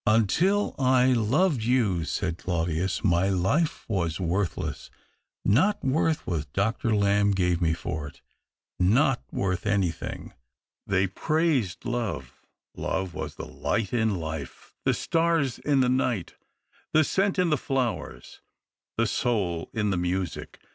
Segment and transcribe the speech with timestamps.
[0.07, 4.89] "Until I loved you," said Claudius, "my life was worthless—
[5.45, 6.95] not worth what Dr.
[6.95, 8.19] Lamb gave me for it—
[8.79, 10.33] not worth anything."
[10.87, 12.41] They praised love—
[12.75, 16.33] love was the light in life, the stars in the night,
[16.93, 18.41] the scent in the flowers,
[18.97, 20.57] the soul in the music.